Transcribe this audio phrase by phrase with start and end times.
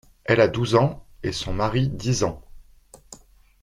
[0.25, 2.41] Elle a douze ans, et son mari dix ans.